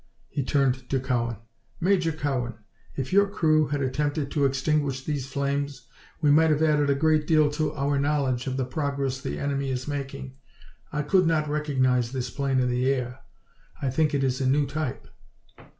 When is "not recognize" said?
11.27-12.13